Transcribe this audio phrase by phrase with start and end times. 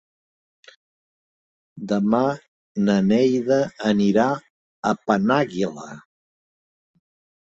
[1.91, 2.21] Demà
[2.87, 3.59] na Neida
[3.91, 4.25] anirà
[4.93, 5.91] a Penàguila.